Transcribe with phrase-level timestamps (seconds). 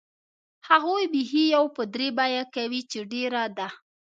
[0.69, 3.67] هغوی بیخي یو په درې بیه کوي چې ډېره ده.